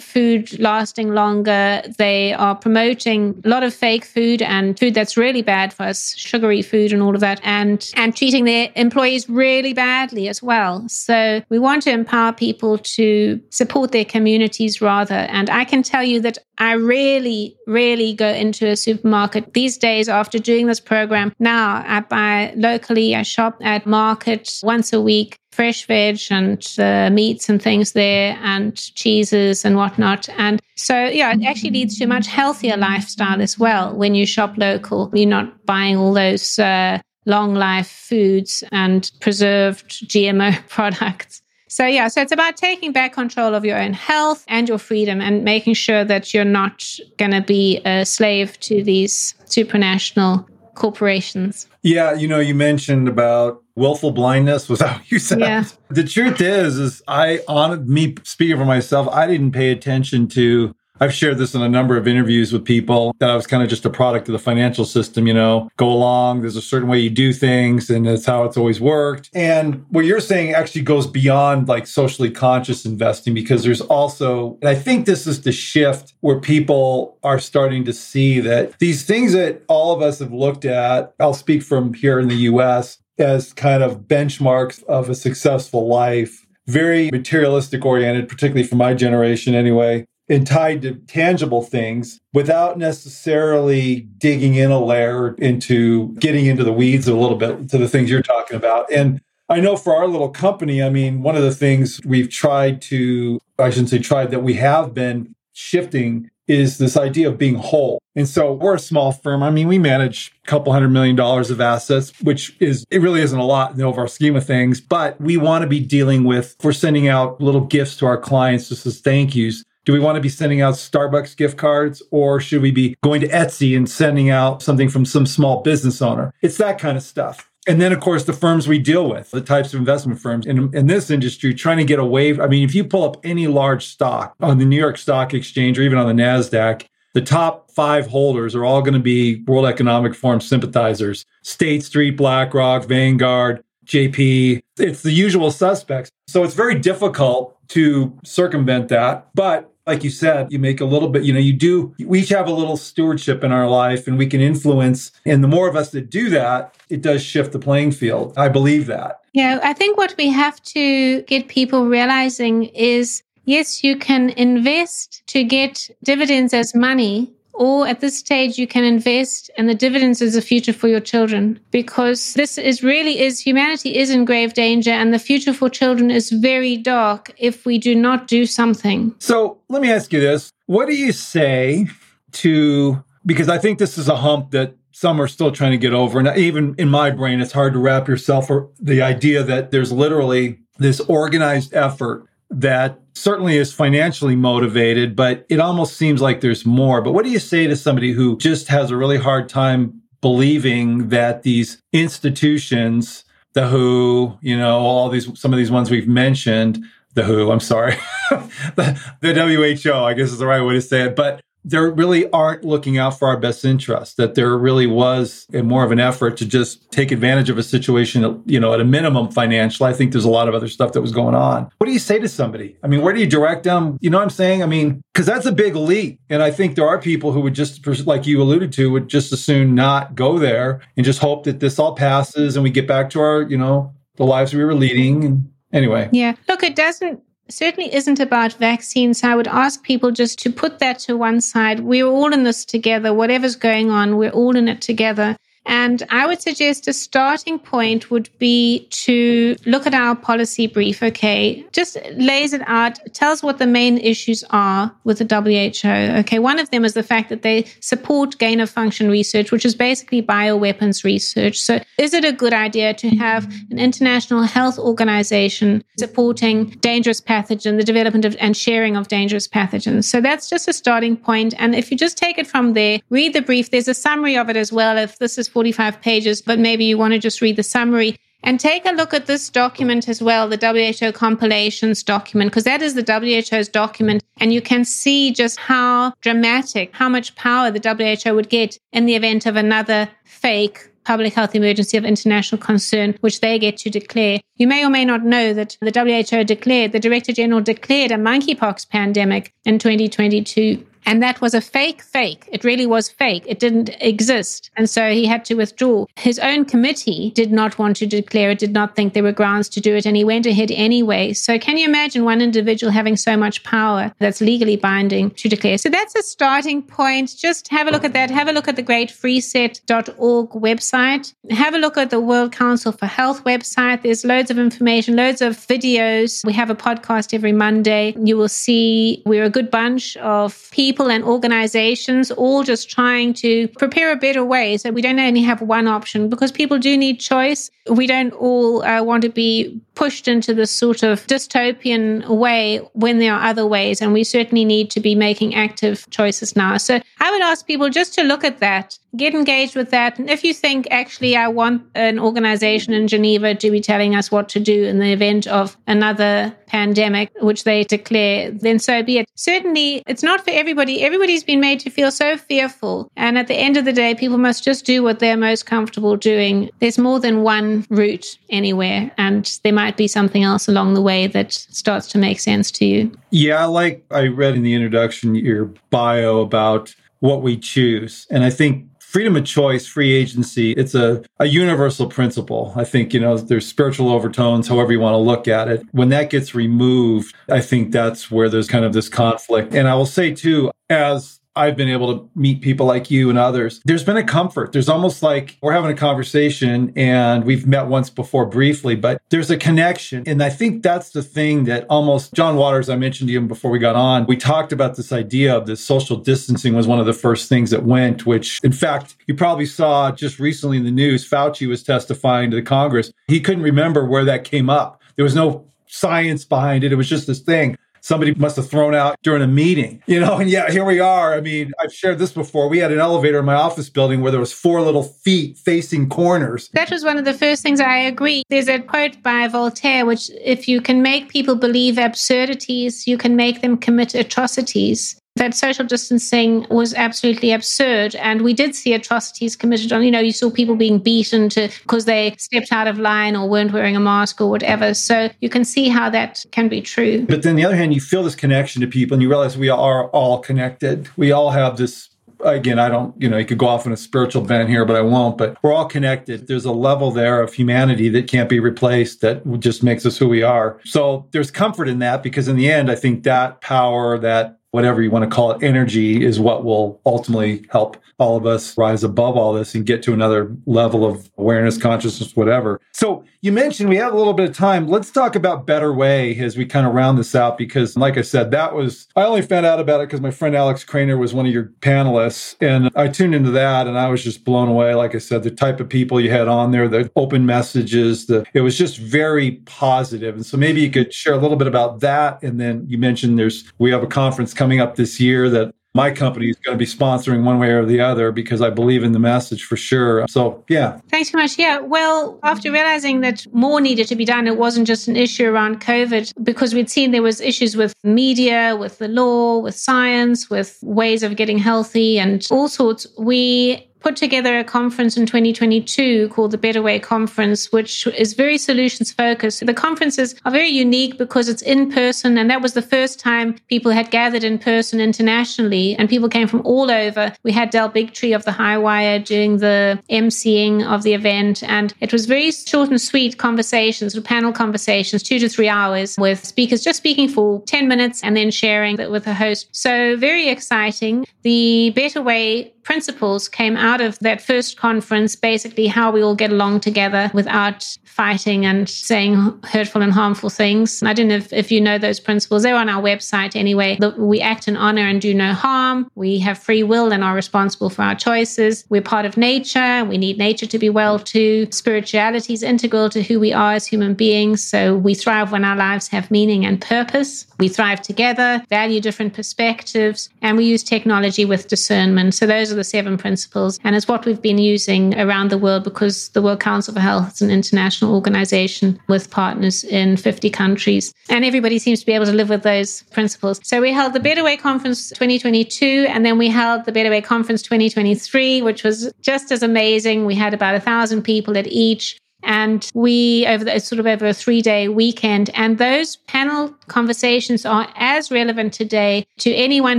[0.00, 1.82] food lasting longer.
[1.98, 6.14] They are promoting a lot of fake food and food that's really bad for us,
[6.16, 10.86] sugary food and all of that, and, and treating their employees really badly as well.
[10.88, 15.14] So we want to empower people to support their communities rather.
[15.14, 20.08] And I can tell you that I really, really go into a supermarket these days
[20.08, 21.32] after doing this program.
[21.38, 27.08] Now I buy locally, I shop at markets once a week, fresh veg and uh,
[27.10, 30.28] meats and things there and cheeses and whatnot.
[30.36, 34.26] And so, yeah, it actually leads to a much healthier lifestyle as well when you
[34.26, 35.10] shop local.
[35.14, 41.42] You're not buying all those uh, long life foods and preserved GMO products.
[41.68, 45.20] So, yeah, so it's about taking back control of your own health and your freedom
[45.20, 51.68] and making sure that you're not going to be a slave to these supranational corporations.
[51.82, 55.40] Yeah, you know, you mentioned about willful blindness was how you said.
[55.40, 55.64] Yeah.
[55.88, 60.74] The truth is, is I on me speaking for myself, I didn't pay attention to
[60.98, 63.14] I've shared this in a number of interviews with people.
[63.18, 65.90] That I was kind of just a product of the financial system, you know, go
[65.90, 69.30] along, there's a certain way you do things and it's how it's always worked.
[69.34, 74.68] And what you're saying actually goes beyond like socially conscious investing because there's also, and
[74.68, 79.32] I think this is the shift where people are starting to see that these things
[79.32, 83.52] that all of us have looked at, I'll speak from here in the US as
[83.52, 86.46] kind of benchmarks of a successful life.
[86.66, 94.00] Very materialistic oriented, particularly for my generation anyway and tied to tangible things without necessarily
[94.18, 98.10] digging in a layer into getting into the weeds a little bit to the things
[98.10, 98.90] you're talking about.
[98.92, 102.82] And I know for our little company, I mean, one of the things we've tried
[102.82, 107.56] to, I shouldn't say tried, that we have been shifting is this idea of being
[107.56, 108.00] whole.
[108.14, 109.42] And so we're a small firm.
[109.42, 113.20] I mean, we manage a couple hundred million dollars of assets, which is, it really
[113.20, 116.24] isn't a lot in the overall scheme of things, but we want to be dealing
[116.24, 120.00] with, we're sending out little gifts to our clients just as thank yous do we
[120.00, 123.76] want to be sending out Starbucks gift cards or should we be going to Etsy
[123.76, 126.34] and sending out something from some small business owner?
[126.42, 127.48] It's that kind of stuff.
[127.68, 130.74] And then, of course, the firms we deal with, the types of investment firms in,
[130.74, 132.38] in this industry, trying to get away.
[132.38, 135.78] I mean, if you pull up any large stock on the New York Stock Exchange
[135.78, 139.66] or even on the NASDAQ, the top five holders are all going to be World
[139.66, 144.62] Economic Forum sympathizers State Street, BlackRock, Vanguard, JP.
[144.78, 146.10] It's the usual suspects.
[146.28, 149.28] So it's very difficult to circumvent that.
[149.34, 152.30] But like you said, you make a little bit, you know, you do, we each
[152.30, 155.12] have a little stewardship in our life and we can influence.
[155.24, 158.34] And the more of us that do that, it does shift the playing field.
[158.36, 159.20] I believe that.
[159.32, 165.22] Yeah, I think what we have to get people realizing is yes, you can invest
[165.28, 170.22] to get dividends as money, or at this stage you can invest and the dividends
[170.22, 174.54] is a future for your children because this is really is humanity is in grave
[174.54, 179.14] danger and the future for children is very dark if we do not do something.
[179.18, 180.50] So let me ask you this.
[180.66, 181.86] What do you say
[182.32, 185.92] to because i think this is a hump that some are still trying to get
[185.92, 189.70] over and even in my brain it's hard to wrap yourself or the idea that
[189.70, 196.40] there's literally this organized effort that certainly is financially motivated, but it almost seems like
[196.40, 197.00] there's more.
[197.00, 201.08] But what do you say to somebody who just has a really hard time believing
[201.08, 203.24] that these institutions
[203.56, 207.58] the WHO, you know, all these, some of these ones we've mentioned, the WHO, I'm
[207.58, 207.96] sorry,
[208.76, 211.16] the, the WHO, I guess is the right way to say it.
[211.16, 215.62] But there really aren't looking out for our best interest, that there really was a
[215.62, 218.84] more of an effort to just take advantage of a situation, you know, at a
[218.84, 219.84] minimum financial.
[219.84, 221.68] I think there's a lot of other stuff that was going on.
[221.78, 222.76] What do you say to somebody?
[222.84, 223.98] I mean, where do you direct them?
[224.00, 224.62] You know what I'm saying?
[224.62, 226.20] I mean, because that's a big leap.
[226.30, 229.32] And I think there are people who would just, like you alluded to, would just
[229.32, 232.86] as soon not go there and just hope that this all passes and we get
[232.86, 235.52] back to our, you know, the lives we were leading.
[235.72, 236.08] Anyway.
[236.12, 236.36] Yeah.
[236.48, 239.22] Look, it doesn't certainly isn't about vaccines.
[239.22, 241.80] I would ask people just to put that to one side.
[241.80, 243.14] We're all in this together.
[243.14, 245.36] Whatever's going on, we're all in it together.
[245.66, 251.02] And I would suggest a starting point would be to look at our policy brief.
[251.02, 251.66] Okay.
[251.72, 256.18] Just lays it out, tells what the main issues are with the WHO.
[256.20, 256.38] Okay.
[256.38, 259.74] One of them is the fact that they support gain of function research, which is
[259.74, 261.60] basically bioweapons research.
[261.60, 267.76] So is it a good idea to have an international health organization supporting dangerous pathogen,
[267.76, 270.04] the development of and sharing of dangerous pathogens?
[270.04, 271.54] So that's just a starting point.
[271.58, 274.48] And if you just take it from there, read the brief, there's a summary of
[274.48, 274.96] it as well.
[274.96, 278.14] If this is 45 pages, but maybe you want to just read the summary.
[278.42, 282.82] And take a look at this document as well, the WHO compilations document, because that
[282.82, 284.22] is the WHO's document.
[284.36, 289.06] And you can see just how dramatic, how much power the WHO would get in
[289.06, 293.88] the event of another fake public health emergency of international concern, which they get to
[293.88, 294.40] declare.
[294.56, 298.16] You may or may not know that the WHO declared, the Director General declared a
[298.16, 300.84] monkeypox pandemic in 2022.
[301.06, 302.48] And that was a fake fake.
[302.52, 303.44] It really was fake.
[303.46, 304.70] It didn't exist.
[304.76, 306.06] And so he had to withdraw.
[306.16, 309.68] His own committee did not want to declare it, did not think there were grounds
[309.70, 310.04] to do it.
[310.04, 311.32] And he went ahead anyway.
[311.32, 315.78] So can you imagine one individual having so much power that's legally binding to declare?
[315.78, 317.36] So that's a starting point.
[317.36, 318.30] Just have a look at that.
[318.30, 321.34] Have a look at the greatfreeset.org website.
[321.50, 324.02] Have a look at the World Council for Health website.
[324.02, 326.44] There's loads of information, loads of videos.
[326.44, 328.16] We have a podcast every Monday.
[328.18, 333.34] You will see we're a good bunch of people people and organizations all just trying
[333.34, 334.78] to prepare a better way.
[334.78, 337.70] So we don't only have one option because people do need choice.
[337.90, 343.18] We don't all uh, want to be pushed into this sort of dystopian way when
[343.18, 344.00] there are other ways.
[344.00, 346.78] And we certainly need to be making active choices now.
[346.78, 350.18] So I would ask people just to look at that, get engaged with that.
[350.18, 354.30] And if you think, actually, I want an organization in Geneva to be telling us
[354.30, 359.18] what to do in the event of another pandemic, which they declare, then so be
[359.18, 359.28] it.
[359.34, 361.02] Certainly, it's not for everybody.
[361.02, 363.10] Everybody's been made to feel so fearful.
[363.16, 366.16] And at the end of the day, people must just do what they're most comfortable
[366.16, 366.70] doing.
[366.80, 371.26] There's more than one route anywhere, and there might be something else along the way
[371.28, 373.12] that starts to make sense to you.
[373.30, 378.26] Yeah, like I read in the introduction, your bio about what we choose.
[378.30, 382.74] And I think freedom of choice, free agency, it's a, a universal principle.
[382.76, 385.82] I think, you know, there's spiritual overtones, however you want to look at it.
[385.92, 389.74] When that gets removed, I think that's where there's kind of this conflict.
[389.74, 393.38] And I will say too, as I've been able to meet people like you and
[393.38, 393.80] others.
[393.84, 394.72] There's been a comfort.
[394.72, 399.50] There's almost like we're having a conversation and we've met once before briefly, but there's
[399.50, 400.22] a connection.
[400.26, 403.70] And I think that's the thing that almost John Waters, I mentioned to him before
[403.70, 407.06] we got on, we talked about this idea of this social distancing was one of
[407.06, 410.90] the first things that went, which in fact, you probably saw just recently in the
[410.90, 413.10] news, Fauci was testifying to the Congress.
[413.28, 415.00] He couldn't remember where that came up.
[415.16, 416.92] There was no science behind it.
[416.92, 420.36] It was just this thing somebody must have thrown out during a meeting, you know,
[420.40, 421.34] and yeah, here we are.
[421.34, 422.68] I mean, I've shared this before.
[422.68, 426.08] We had an elevator in my office building where there was four little feet facing
[426.08, 426.68] corners.
[426.72, 428.44] That was one of the first things I agree.
[428.48, 433.34] There's a quote by Voltaire, which if you can make people believe absurdities, you can
[433.34, 438.14] make them commit atrocities that social distancing was absolutely absurd.
[438.16, 441.68] And we did see atrocities committed on, you know, you saw people being beaten to
[441.82, 444.94] because they stepped out of line or weren't wearing a mask or whatever.
[444.94, 447.26] So you can see how that can be true.
[447.26, 449.68] But then the other hand, you feel this connection to people and you realize we
[449.68, 451.08] are all connected.
[451.16, 452.10] We all have this
[452.44, 454.96] again, I don't, you know, you could go off on a spiritual bent here, but
[454.96, 455.38] I won't.
[455.38, 456.46] But we're all connected.
[456.46, 460.28] There's a level there of humanity that can't be replaced that just makes us who
[460.28, 460.78] we are.
[460.84, 465.02] So there's comfort in that because in the end, I think that power, that whatever
[465.02, 469.04] you want to call it, energy is what will ultimately help all of us rise
[469.04, 472.80] above all this and get to another level of awareness, consciousness, whatever.
[472.92, 474.88] So you mentioned we have a little bit of time.
[474.88, 478.22] Let's talk about Better Way as we kind of round this out because, like I
[478.22, 481.34] said, that was, I only found out about it because my friend Alex Krainer was
[481.34, 482.56] one of your panelists.
[482.60, 484.94] And I tuned into that and I was just blown away.
[484.94, 488.46] Like I said, the type of people you had on there, the open messages, the,
[488.54, 490.34] it was just very positive.
[490.34, 492.42] And so maybe you could share a little bit about that.
[492.42, 496.10] And then you mentioned there's, we have a conference coming up this year that my
[496.10, 499.12] company is going to be sponsoring one way or the other because I believe in
[499.12, 500.26] the message for sure.
[500.28, 501.00] So, yeah.
[501.08, 501.58] Thanks so much.
[501.58, 501.78] Yeah.
[501.78, 505.80] Well, after realizing that more needed to be done, it wasn't just an issue around
[505.80, 510.78] COVID because we'd seen there was issues with media, with the law, with science, with
[510.82, 513.06] ways of getting healthy and all sorts.
[513.18, 518.56] We put together a conference in 2022 called the Better Way Conference, which is very
[518.56, 519.66] solutions focused.
[519.66, 523.56] The conferences are very unique because it's in person, and that was the first time
[523.68, 527.32] people had gathered in person internationally, and people came from all over.
[527.42, 531.92] We had Del Bigtree of the High Wire doing the emceeing of the event, and
[531.98, 536.84] it was very short and sweet conversations, panel conversations, two to three hours with speakers
[536.84, 539.66] just speaking for 10 minutes and then sharing that with the host.
[539.72, 541.26] So very exciting.
[541.42, 546.52] The Better Way principles came out of that first conference basically how we all get
[546.52, 549.34] along together without fighting and saying
[549.64, 551.02] hurtful and harmful things.
[551.02, 552.62] I don't know if, if you know those principles.
[552.62, 553.98] They're on our website anyway.
[554.16, 556.10] We act in honor and do no harm.
[556.14, 558.84] We have free will and are responsible for our choices.
[558.88, 560.04] We're part of nature.
[560.04, 561.66] We need nature to be well too.
[561.72, 564.62] Spirituality is integral to who we are as human beings.
[564.62, 567.46] So we thrive when our lives have meaning and purpose.
[567.58, 572.34] We thrive together, value different perspectives, and we use technology with discernment.
[572.34, 573.78] So those are the seven principles.
[573.84, 577.34] And it's what we've been using around the world because the World Council for Health
[577.34, 581.12] is an international organization with partners in 50 countries.
[581.28, 583.60] And everybody seems to be able to live with those principles.
[583.62, 587.20] So we held the Better Way Conference 2022, and then we held the Better Way
[587.20, 590.26] Conference 2023, which was just as amazing.
[590.26, 592.18] We had about a thousand people at each.
[592.46, 597.66] And we, over the, sort of over a three day weekend, and those panel conversations
[597.66, 599.98] are as relevant today to anyone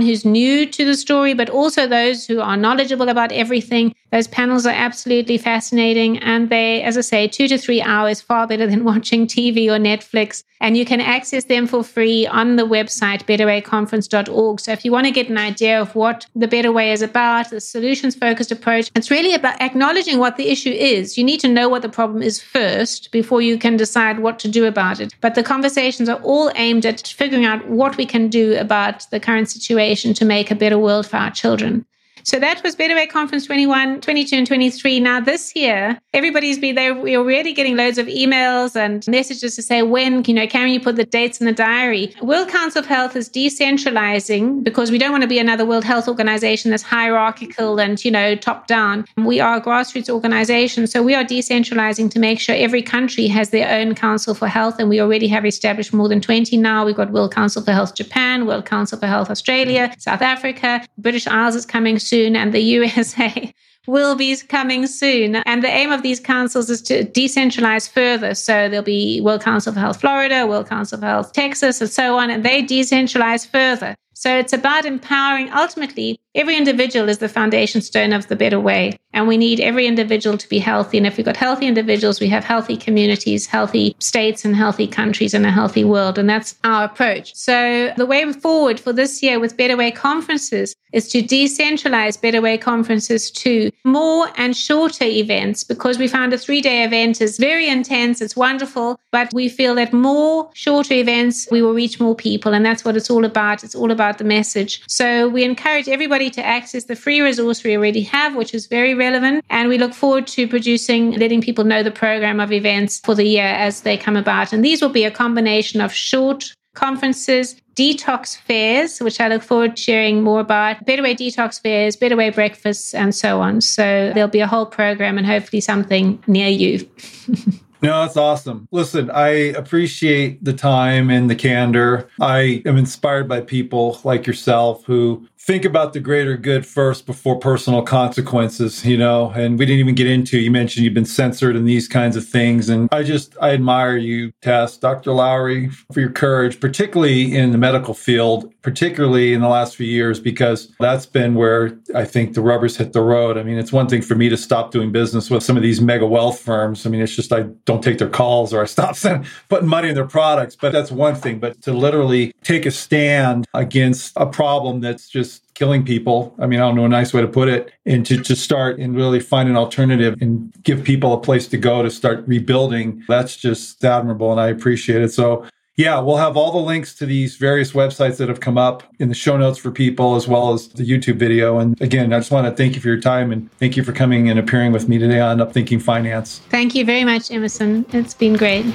[0.00, 3.94] who's new to the story, but also those who are knowledgeable about everything.
[4.10, 6.18] Those panels are absolutely fascinating.
[6.18, 9.78] And they, as I say, two to three hours, far better than watching TV or
[9.78, 10.42] Netflix.
[10.60, 14.60] And you can access them for free on the website, betterwayconference.org.
[14.60, 17.50] So if you want to get an idea of what the Better Way is about,
[17.50, 21.16] the solutions focused approach, it's really about acknowledging what the issue is.
[21.16, 24.48] You need to know what the problem is first before you can decide what to
[24.48, 25.14] do about it.
[25.20, 29.20] But the conversations are all aimed at figuring out what we can do about the
[29.20, 31.84] current situation to make a better world for our children.
[32.24, 35.00] So that was Better Way Conference 21, 22, and 23.
[35.00, 36.94] Now, this year, everybody's been there.
[36.94, 40.80] We're already getting loads of emails and messages to say, when, you know, can you
[40.80, 42.14] put the dates in the diary?
[42.22, 46.08] World Council of Health is decentralizing because we don't want to be another World Health
[46.08, 49.04] Organization that's hierarchical and, you know, top down.
[49.16, 50.86] We are a grassroots organization.
[50.86, 54.76] So we are decentralizing to make sure every country has their own Council for Health.
[54.78, 56.84] And we already have established more than 20 now.
[56.84, 61.26] We've got World Council for Health Japan, World Council for Health Australia, South Africa, British
[61.26, 63.52] Isles is coming soon and the USA
[63.86, 65.36] will be coming soon.
[65.36, 68.34] And the aim of these councils is to decentralize further.
[68.34, 72.18] So there'll be World Council for Health Florida, World Council for Health Texas, and so
[72.18, 73.94] on, and they decentralize further.
[74.18, 78.96] So it's about empowering ultimately every individual is the foundation stone of the better way.
[79.12, 80.98] And we need every individual to be healthy.
[80.98, 85.34] And if we've got healthy individuals, we have healthy communities, healthy states, and healthy countries,
[85.34, 86.18] and a healthy world.
[86.18, 87.34] And that's our approach.
[87.34, 92.40] So the way forward for this year with Better Way conferences is to decentralize Better
[92.40, 97.38] Way conferences to more and shorter events because we found a three day event is
[97.38, 98.20] very intense.
[98.20, 102.54] It's wonderful, but we feel that more shorter events, we will reach more people.
[102.54, 103.64] And that's what it's all about.
[103.64, 104.82] It's all about the message.
[104.88, 108.94] So we encourage everybody to access the free resource we already have, which is very
[108.94, 109.44] relevant.
[109.50, 113.24] And we look forward to producing, letting people know the program of events for the
[113.24, 114.54] year as they come about.
[114.54, 119.76] And these will be a combination of short conferences, detox fairs, which I look forward
[119.76, 123.60] to sharing more about, Better Way detox fairs, Better Way breakfasts, and so on.
[123.60, 126.88] So there'll be a whole program and hopefully something near you.
[127.80, 128.68] No, that's awesome.
[128.72, 132.08] Listen, I appreciate the time and the candor.
[132.20, 137.38] I am inspired by people like yourself who think about the greater good first before
[137.38, 139.30] personal consequences, you know.
[139.30, 142.26] And we didn't even get into, you mentioned you've been censored and these kinds of
[142.26, 142.68] things.
[142.68, 145.12] And I just, I admire you, Tess, Dr.
[145.12, 150.20] Lawrie, for your courage, particularly in the medical field, particularly in the last few years,
[150.20, 153.38] because that's been where I think the rubber's hit the road.
[153.38, 155.80] I mean, it's one thing for me to stop doing business with some of these
[155.80, 156.84] mega wealth firms.
[156.84, 159.90] I mean, it's just I don't take their calls or I stop sending, putting money
[159.90, 161.38] in their products, but that's one thing.
[161.38, 166.34] But to literally take a stand against a problem that's just killing people.
[166.38, 167.72] I mean, I don't know a nice way to put it.
[167.84, 171.58] And to, to start and really find an alternative and give people a place to
[171.58, 173.04] go to start rebuilding.
[173.08, 174.32] That's just admirable.
[174.32, 175.12] And I appreciate it.
[175.12, 175.44] So
[175.78, 179.08] yeah, we'll have all the links to these various websites that have come up in
[179.08, 181.60] the show notes for people, as well as the YouTube video.
[181.60, 183.92] And again, I just want to thank you for your time and thank you for
[183.92, 186.40] coming and appearing with me today on Upthinking Finance.
[186.50, 187.86] Thank you very much, Emerson.
[187.92, 188.66] It's been great.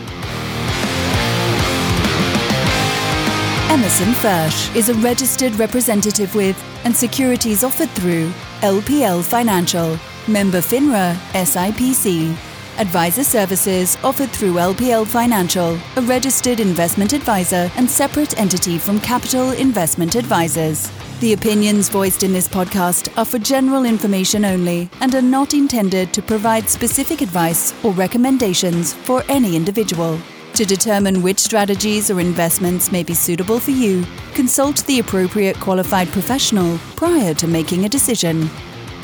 [3.69, 8.29] Emerson Fersch is a registered representative with and securities offered through
[8.61, 9.99] LPL Financial,
[10.29, 12.52] member FINRA SIPC.
[12.79, 19.51] Advisor services offered through LPL Financial, a registered investment advisor and separate entity from Capital
[19.51, 20.91] Investment Advisors.
[21.19, 26.13] The opinions voiced in this podcast are for general information only and are not intended
[26.13, 30.19] to provide specific advice or recommendations for any individual.
[30.55, 34.03] To determine which strategies or investments may be suitable for you,
[34.33, 38.49] consult the appropriate qualified professional prior to making a decision.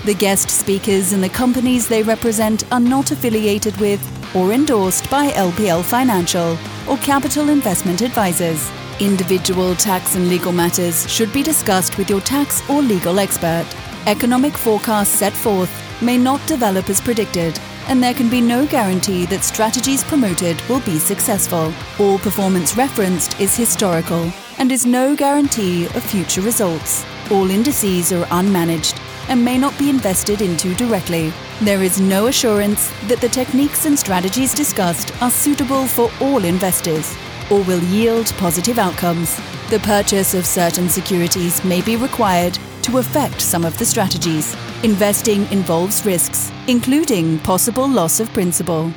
[0.10, 4.02] The guest speakers and the companies they represent are not affiliated with
[4.36, 6.58] or endorsed by LPL Financial
[6.90, 8.72] or Capital Investment Advisors.
[9.00, 13.68] Individual tax and legal matters should be discussed with your tax or legal expert.
[14.08, 15.70] Economic forecasts set forth
[16.02, 20.82] may not develop as predicted, and there can be no guarantee that strategies promoted will
[20.82, 21.72] be successful.
[22.00, 27.06] All performance referenced is historical and is no guarantee of future results.
[27.30, 29.00] All indices are unmanaged
[29.30, 31.32] and may not be invested into directly.
[31.62, 37.16] There is no assurance that the techniques and strategies discussed are suitable for all investors
[37.50, 39.40] or will yield positive outcomes.
[39.70, 44.56] The purchase of certain securities may be required to affect some of the strategies.
[44.84, 48.92] Investing involves risks, including possible loss of principal.